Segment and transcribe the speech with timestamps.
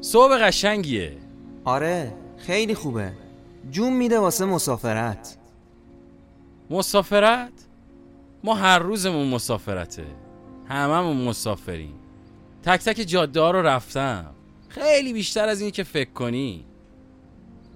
[0.00, 1.16] صبح قشنگیه.
[1.64, 3.12] آره خیلی خوبه.
[3.70, 5.36] جون میده واسه مسافرت.
[6.70, 7.52] مسافرت؟
[8.44, 10.04] ما هر روزمون مسافرته.
[10.68, 11.94] هممون مسافریم.
[12.62, 14.34] تک تک جاده رو رفتم.
[14.68, 16.64] خیلی بیشتر از این که فکر کنی.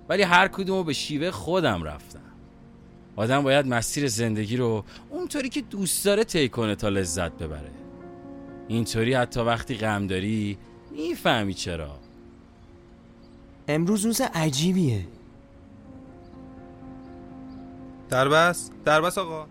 [0.08, 2.20] ولی هر کدومو به شیوه خودم رفتم.
[3.16, 7.70] آدم باید مسیر زندگی رو اونطوری که دوست داره طی کنه تا لذت ببره.
[8.68, 10.58] اینطوری حتی وقتی غم داری
[10.90, 11.98] می‌فهمی چرا.
[13.68, 15.06] امروز روز عجیبیه.
[18.10, 19.46] دربس دربس آقا.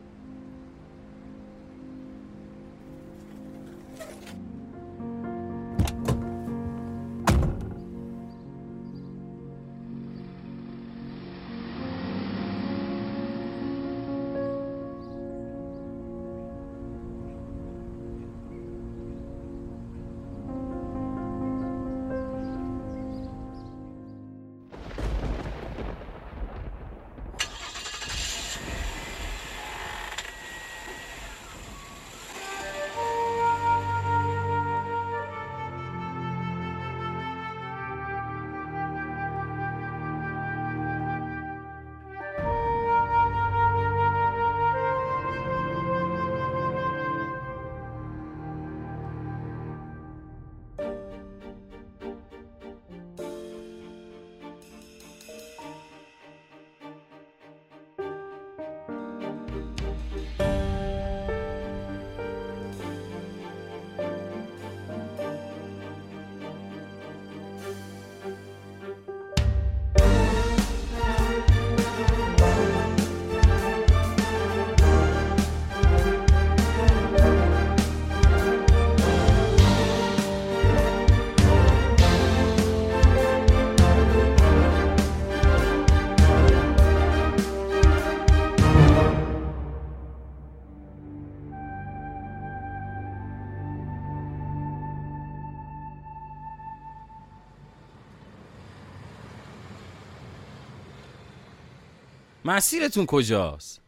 [102.46, 103.82] مسیرتون کجاست؟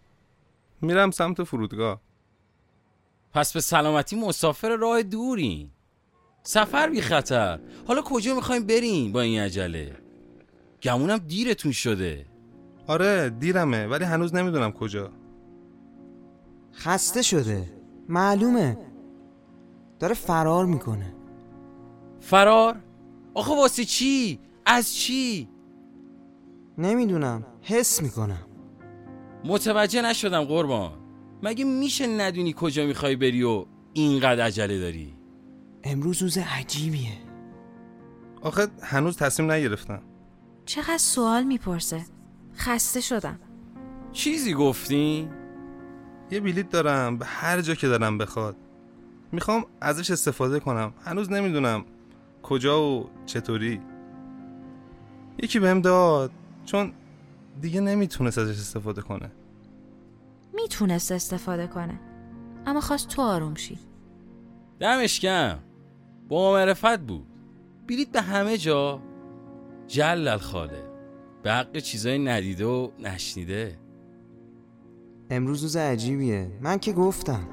[0.81, 2.01] میرم سمت فرودگاه.
[3.33, 5.69] پس به سلامتی مسافر راه دورین.
[6.43, 7.59] سفر بی خطر.
[7.87, 9.97] حالا کجا می‌خوایم بریم با این عجله؟
[10.83, 12.25] گمونم دیرتون شده.
[12.87, 15.11] آره دیرمه ولی هنوز نمی‌دونم کجا.
[16.73, 17.73] خسته شده.
[18.09, 18.77] معلومه.
[19.99, 21.15] داره فرار می‌کنه.
[22.19, 22.79] فرار؟
[23.33, 25.49] آخه واسه چی؟ از چی؟
[26.77, 27.45] نمی‌دونم.
[27.61, 28.47] حس می‌کنم.
[29.45, 30.91] متوجه نشدم قربان.
[31.43, 35.15] مگه میشه ندونی کجا می‌خوای بری و اینقدر عجله داری؟
[35.83, 37.17] امروز روز عجیبیه.
[38.41, 40.01] آخه هنوز تصمیم نگرفتم.
[40.65, 42.05] چقدر سوال می‌پرسه.
[42.55, 43.39] خسته شدم.
[44.11, 45.29] چیزی گفتی؟
[46.31, 48.55] یه بلیت دارم به هر جا که دارم بخواد.
[49.31, 50.93] می‌خوام ازش استفاده کنم.
[51.05, 51.85] هنوز نمی‌دونم
[52.43, 53.81] کجا و چطوری.
[55.43, 56.31] یکی بهم داد.
[56.65, 56.93] چون
[57.61, 59.31] دیگه نمی‌تونست ازش استفاده کنه.
[60.53, 61.99] می‌تونست استفاده کنه.
[62.65, 63.79] اما خواست تو آروم شی.
[64.79, 65.59] دمش کم
[66.29, 67.27] با معرفت بود.
[67.87, 69.01] بلیت به همه جا.
[69.87, 70.83] جلل خاله
[71.43, 73.79] به حق چیزای ندیده و نشنیده.
[75.29, 76.51] امروز روز عجیبیه.
[76.61, 77.47] من که گفتم.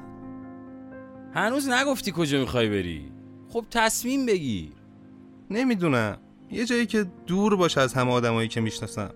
[1.33, 3.11] هنوز نگفتی کجا می‌خوای بری؟
[3.49, 4.73] خب تصمیم بگیر.
[5.49, 6.17] نمی‌دونم.
[6.51, 9.09] یه جایی که دور باشه از همه آدمایی که می‌شناسم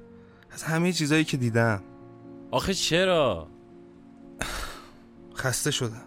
[0.52, 1.84] از همه چیزایی که دیدم
[2.52, 3.48] آخه چرا؟
[5.36, 6.06] خسته شدم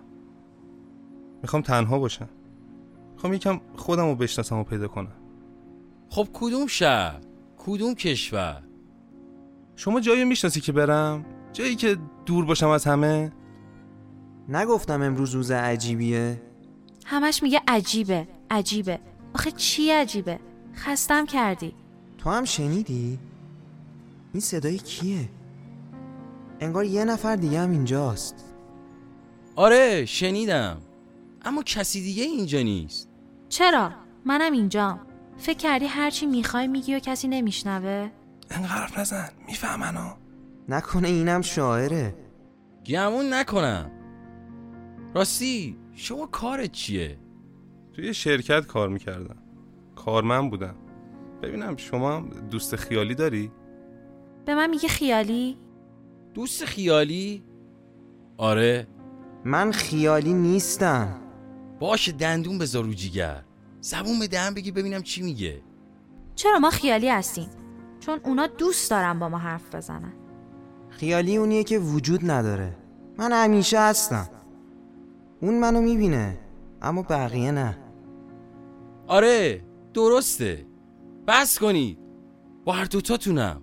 [1.43, 2.29] می‌خوام تنها باشم
[3.13, 5.13] می‌خوام یکم خودم رو بشناسم و پیدا کنم
[6.09, 7.21] خب کدوم شهر؟
[7.59, 8.63] کدوم کشور؟
[9.77, 11.97] شما جایی می‌شناسی که برم؟ جایی که
[12.27, 13.33] دور باشم از همه؟
[14.49, 16.43] نگفتم امروز روز عجیبیه
[17.07, 18.99] همش میگه عجیبه عجیبه
[19.35, 20.39] آخه چی عجیبه
[20.79, 21.75] خستم کردی.
[22.19, 23.19] تو هم شنیدی؟
[24.33, 25.29] این صدای کیه؟
[26.61, 28.45] انگار یه نفر دیگه هم اینجاست.
[29.57, 30.79] آره شنیدم.
[31.43, 33.09] اما کسی دیگه اینجا نیست.
[33.49, 33.91] چرا؟
[34.25, 35.01] منم اینجام.
[35.39, 38.11] فکر کردی هرچی می‌خوای میگی و کسی نمیشنوه؟
[38.51, 39.29] انقدر حرف نزن.
[39.47, 40.15] میفهمنو
[40.69, 42.15] نکنه اینم شاعره.
[42.87, 43.91] گمون نکنم.
[45.15, 47.19] راستی شما کارت چیه؟
[47.93, 49.37] توی شرکت کار می‌کردم.
[50.05, 50.75] کارمند بودم.
[51.43, 53.51] ببینم شما هم دوست خیالی داری؟
[54.45, 55.59] به من میگه خیالی؟
[56.35, 57.43] دوست خیالی؟
[58.37, 58.87] آره.
[59.45, 61.21] من خیالی نیستم.
[61.81, 63.43] باشه دندون بذار رو جیگر.
[63.81, 65.61] زبون به دهن بگی ببینم چی میگه.
[66.35, 67.49] چرا ما خیالی هستیم؟
[68.01, 70.13] چون اونا دوست دارن با ما حرف بزنن.
[70.89, 72.77] خیالی اونیه که وجود نداره.
[73.19, 74.29] من همیشه هستم.
[75.41, 76.39] اون منو می‌بینه
[76.83, 77.79] اما بقیه نه.
[79.07, 79.68] آره.
[79.95, 80.67] درسته.
[81.27, 81.99] بس کنید.
[82.65, 83.63] با هر دوتاتونم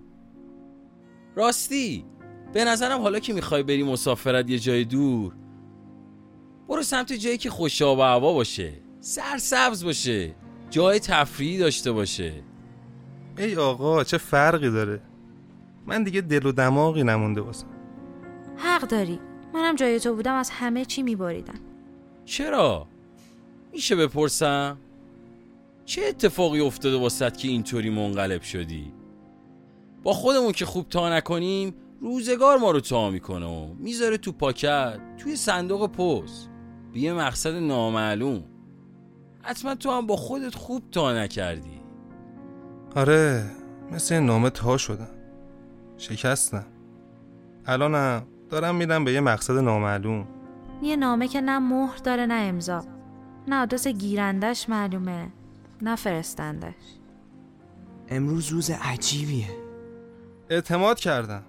[1.36, 2.04] راستی
[2.52, 5.32] به نظرم حالا که می‌خوای بری مسافرت یه جای دور
[6.68, 8.72] برو سمت جایی که خوش آب و هوا باشه.
[9.00, 10.34] سرسبز باشه.
[10.70, 12.32] جای تفریحی داشته باشه.
[13.38, 15.00] ای آقا چه فرقی داره؟
[15.86, 17.66] من دیگه دل و دماغی نمونده واسم
[18.56, 19.20] حق داری.
[19.54, 21.60] منم جای تو بودم از همه چی میبریدم.
[22.24, 22.86] چرا؟
[23.72, 24.78] میشه بپرسم؟
[25.86, 28.92] چه اتفاقی افتاده واسد که اینطوری منقلب شدی؟
[30.02, 35.00] با خودمون که خوب تا نکنیم روزگار ما رو تا می‌کنه و می‌ذاره تو پاکت
[35.16, 36.50] توی صندوق پست.
[36.92, 38.44] به یه مقصد نامعلوم.
[39.42, 41.80] حتما تو هم با خودت خوب تا نکردی.
[42.96, 43.50] آره
[43.92, 45.10] مثل این نامه تا شدم.
[45.96, 46.66] شکستم.
[47.66, 50.26] الانم دارم میرم به یه مقصد نامعلوم.
[50.82, 52.84] یه نامه که نه مهر داره نه امضا.
[53.48, 55.32] نه آدرس گیرندش معلومه.
[55.82, 56.74] نه فرستندش
[58.08, 59.48] امروز روز عجیبیه.
[60.50, 61.42] اعتماد کردم.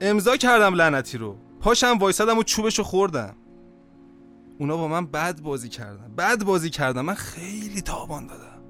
[0.00, 1.36] امضا کردم لعنتی رو.
[1.60, 3.36] پاشم وایسادم و چوبشو خوردم.
[4.58, 6.14] اونا با من بد بازی کردن.
[6.14, 7.00] بد بازی کردن.
[7.00, 8.62] من خیلی تاوان دادم.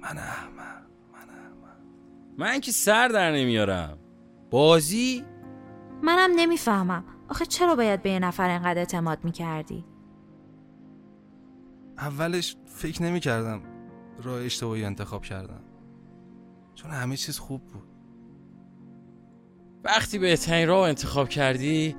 [0.00, 0.82] من احمق.
[1.12, 1.78] من احمق.
[2.38, 3.98] من که سر در نمیارم.
[4.50, 5.24] بازی؟
[6.02, 7.04] منم نمی‌فهمم.
[7.28, 9.84] آخه چرا باید به یه نفر انقدر اعتماد می‌کردی؟
[11.98, 13.62] اولش فکر نمی کردم
[14.22, 15.60] راه اشتباهی انتخاب کردم.
[16.74, 17.88] چون همه چیز خوب بود.
[19.84, 21.96] وقتی بهترین راه انتخاب کردی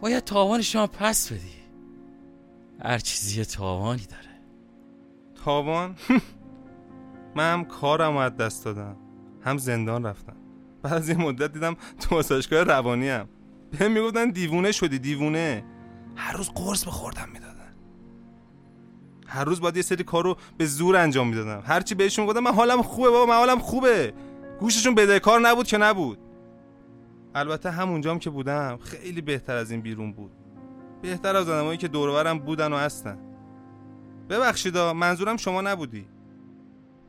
[0.00, 1.62] باید تاوانش هم پس بدی.
[2.82, 4.40] هر چیزی یه تاوانی داره.
[5.44, 5.96] تاوان؟
[7.36, 8.96] من هم کارم رو از دست دادم.
[9.40, 10.36] هم زندان رفتم.
[10.82, 13.28] بعد از یه مدت دیدم تو آسایشگاه روانی هم
[13.70, 15.64] بهم می‌گفتن دیوونه شدی دیوونه.
[16.16, 17.41] هر روز قرص بخوردم می‌دادن
[19.32, 21.62] هر روز باید یه سری کار رو به زور انجام می‌دادم.
[21.66, 24.12] هرچی بهشون گفتم من حالم خوبه بابا من حالم خوبه.
[24.60, 26.18] گوششون بدهکار نبود که نبود.
[27.34, 30.30] البته همونجام که بودم خیلی بهتر از این بیرون بود.
[31.02, 33.18] بهتر از آدمایی که دورورم بودن و هستن.
[34.30, 36.06] ببخشیدا منظورم شما نبودی.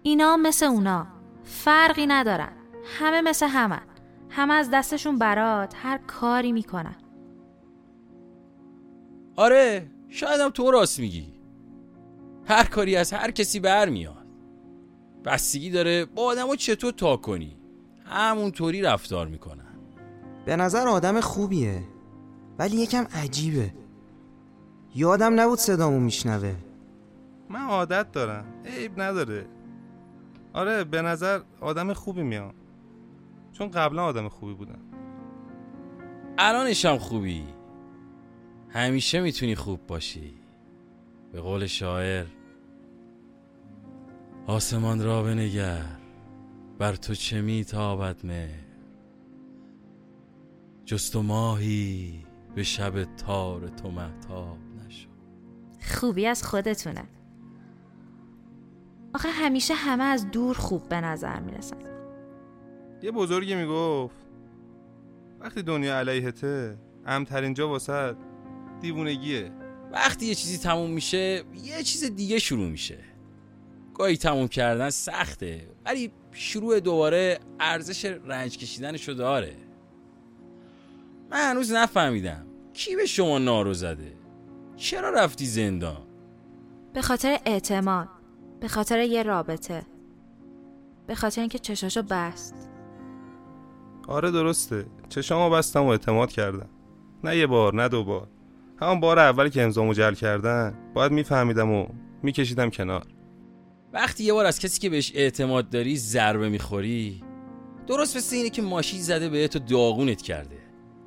[0.03, 1.07] اینا مثل اونا.
[1.43, 2.51] فرقی ندارن.
[2.99, 3.81] همه مثل همه
[4.29, 6.95] همه از دستشون برات هر کاری می‌کنن.
[9.35, 11.32] آره شاید هم تو راست میگی.
[12.45, 14.25] هر کاری از هر کسی برمیاد.
[15.25, 17.57] بستگی داره با آدم چطور تا کنی.
[18.05, 19.73] همونطوری رفتار می‌کنن.
[20.45, 21.83] به نظر آدم خوبیه.
[22.59, 23.73] ولی یکم عجیبه.
[24.95, 26.55] یادم نبود صدامو میشنوه.
[27.49, 28.45] من عادت دارم.
[28.65, 29.45] عیب نداره.
[30.53, 32.53] آره به نظر آدم خوبی میام.
[33.51, 34.79] چون قبلا آدم خوبی بودم.
[36.37, 37.43] الانش هم خوبی.
[38.69, 40.42] همیشه می‌تونی خوب باشی.
[41.33, 42.25] به قول شاعر
[44.47, 45.85] آسمان را بنگر
[46.79, 48.63] بر تو چه میتابد مهر؟
[50.85, 52.25] جست و ماهی
[52.55, 55.07] به شب تار تو محتاب نشد
[55.81, 57.03] خوبی از خودتونه.
[59.15, 61.77] آخه همیشه همه از دور خوب به نظر می‌رسن.
[63.01, 64.27] یه بزرگی می‌گفت
[65.39, 68.15] وقتی دنیا علیهته امترین جا واسه
[68.81, 69.62] دیوونگیه.
[69.93, 72.97] وقتی یه چیزی تموم میشه یه چیز دیگه شروع میشه.
[73.93, 79.55] گاهی تموم کردن سخته ولی شروع دوباره ارزش رنج کشیدنشو داره.
[81.31, 84.13] من هنوز نفهمیدم کی به شما نارو زده؟
[84.75, 86.07] چرا رفتی زندان؟
[86.93, 88.09] به خاطر اعتماد
[88.59, 89.85] به خاطر یه رابطه
[91.07, 92.69] به خاطر اینکه چشاشو بست.
[94.07, 94.85] آره درسته.
[95.09, 96.69] چشامو بستم و اعتماد کردم.
[97.23, 98.27] نه یه بار نه دو بار.
[98.81, 101.87] همون بار اولی که امضامو جل کردن باید میفهمیدم و
[102.23, 103.07] میکشیدم کنار.
[103.93, 107.23] وقتی یه بار از کسی که بهش اعتماد داری ضربه می‌خوری
[107.87, 110.57] درست مثل اینه که ماشین زده بهت و داغونت کرده.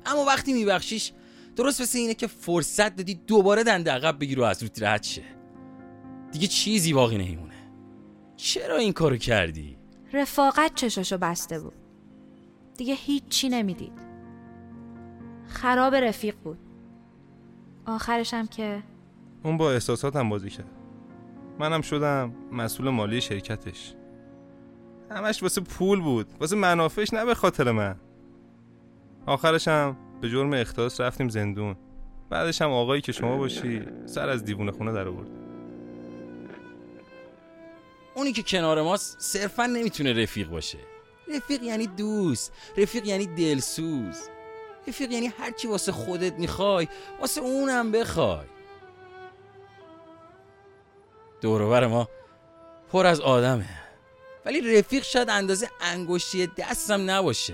[0.05, 1.11] اما وقتی میبخشیش
[1.55, 5.23] درست مثل اینه که فرصت دادی دوباره دنده عقب بگیر و از روت رد شه.
[6.31, 7.53] دیگه چیزی باقی نمیمونه.
[8.35, 9.77] چرا این کارو کردی؟
[10.13, 11.75] رفاقت چشاشو بسته بود.
[12.77, 14.07] دیگه هیچی نمی‌دید.
[15.47, 16.57] خراب رفیق بود.
[17.87, 18.83] آخرشم که
[19.43, 20.71] اون با احساساتم بازی کرد.
[21.59, 23.93] منم شدم مسئول مالی شرکتش.
[25.11, 26.27] همش واسه پول بود.
[26.39, 27.95] واسه منافعش نه به خاطر من.
[29.25, 31.75] آخرش هم به جرم اختلاس رفتیم زندون.
[32.29, 35.27] بعدش هم آقایی که شما باشی سر از دیوونه خونه در آورد.
[38.15, 40.77] اونی که کنار ماست صرفا نمی‌تونه رفیق باشه.
[41.35, 42.53] رفیق یعنی دوست.
[42.77, 44.29] رفیق یعنی دلسوز.
[44.87, 46.87] رفیق یعنی هرچی واسه خودت می‌خوای
[47.21, 48.47] واسه اونم بخوای.
[51.41, 52.09] دوروبر ما
[52.91, 53.69] پر از آدمه.
[54.45, 57.53] ولی رفیق شاید اندازه انگشتی دستم نباشه.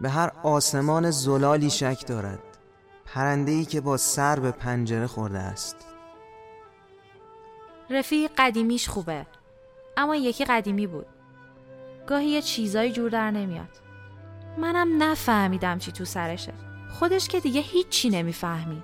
[0.00, 2.42] به هر آسمان زلالی شک دارد.
[3.04, 5.76] پرنده ای که با سر به پنجره خورده است.
[7.90, 9.26] رفیق قدیمیش خوبه
[9.96, 11.06] اما یکی قدیمی بود.
[12.06, 13.85] گاهی یه چیزایی جور در نمیاد.
[14.58, 16.52] منم نفهمیدم چی تو سرشه.
[16.90, 18.82] خودش که دیگه هیچی نمی‌فهمی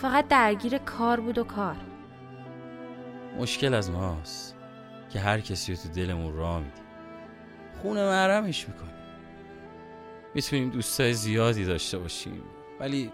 [0.00, 1.76] فقط درگیر کار بود و کار.
[3.38, 4.56] مشکل از ماست
[5.10, 6.84] که هر کسی رو تو دلمون راه میدیم
[7.82, 8.94] خونه محرمش می‌کنیم.
[10.34, 12.42] می‌تونیم دوستای زیادی داشته باشیم.
[12.80, 13.12] ولی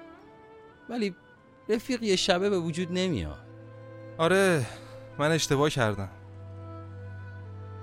[0.89, 1.15] ولی
[1.69, 3.47] رفیق یه شبه به وجود نمیاد.
[4.19, 4.67] آره
[5.19, 6.09] من اشتباه کردم.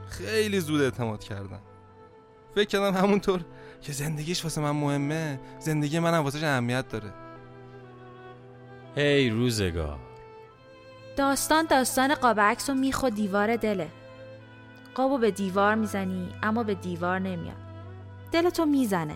[0.09, 1.61] خیلی زود اعتماد کردم.
[2.57, 3.41] فکر کردم همونطور
[3.81, 5.39] که زندگیش واسه من مهمه.
[5.59, 7.13] زندگی منم واسه اهمیت داره.
[8.95, 9.99] هی روزگار.
[11.17, 13.87] داستان داستان قاب عکس و میخ و دیوار دله.
[14.95, 17.57] قابو به دیوار می‌زنی اما به دیوار نمیاد.
[18.31, 19.15] دلتو می‌زنه.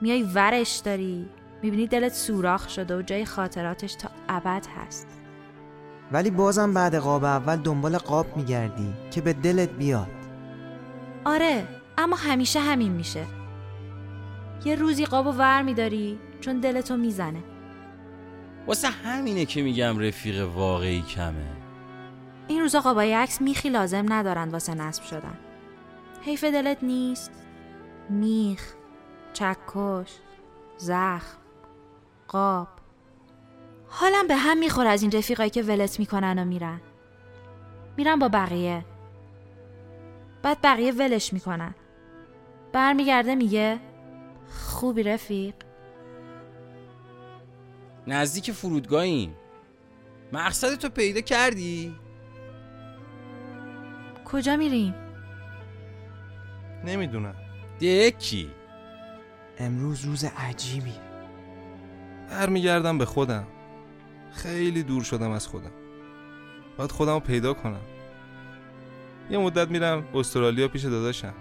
[0.00, 1.28] میای ورش داری
[1.62, 5.06] می‌بینی دلت سوراخ شده و جای خاطراتش تا ابد هست.
[6.12, 10.10] ولی بازم بعد قاب اول دنبال قاب میگردی که به دلت بیاد.
[11.24, 13.26] آره اما همیشه همین میشه.
[14.64, 17.42] یه روزی قابو ور میداری چون دلتو می‌زنه.
[18.66, 21.56] واسه همینه که میگم رفیق واقعی کمه.
[22.48, 25.38] این روزا قابای عکس میخی لازم ندارن واسه نصب شدن.
[26.22, 27.30] حیف دلت نیست؟
[28.10, 28.74] میخ
[29.32, 30.10] چکش
[30.76, 31.38] زخم
[32.28, 32.68] قاب.
[33.88, 36.80] حالم به هم می‌خوره از این رفیقایی که ولت می‌کنن و میرن.
[37.96, 38.84] میرن با بقیه.
[40.42, 41.74] بعد بقیه ولش می‌کنن.
[42.74, 43.80] برمیگرده میگه
[44.48, 45.54] خوبی رفیق؟
[48.06, 49.34] نزدیک فرودگاهیم.
[50.32, 51.94] مقصد تو پیدا کردی؟
[54.24, 54.94] کجا میریم؟
[56.84, 57.34] نمی‌دونم.
[57.80, 58.50] دکی
[59.58, 60.94] امروز روز عجیبی.
[62.30, 63.46] برمیگردم به خودم.
[64.32, 65.72] خیلی دور شدم از خودم.
[66.78, 67.80] باید خودم رو پیدا کنم.
[69.30, 71.34] یه مدت میرم استرالیا پیش داداشم.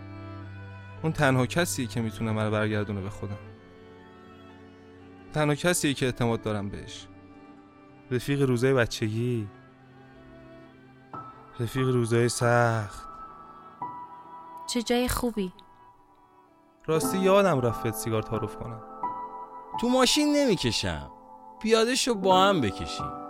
[1.03, 3.38] اون تنها کسی که می‌تونه منو برگردونه به خودم.
[5.33, 7.07] تنها کسی که اعتماد دارم بهش.
[8.12, 9.48] رفیق روزای بچگی.
[11.60, 13.10] رفیق روزای سخت.
[14.69, 15.53] چه جای خوبی.
[16.86, 18.81] راستی یادم رفت سیگار تعارف کنم.
[19.81, 21.12] تو ماشین نمی‌کشم.
[21.62, 23.23] پیاده شو با هم بکشیم.